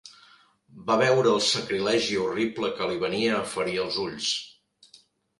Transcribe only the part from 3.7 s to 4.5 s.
els ulls.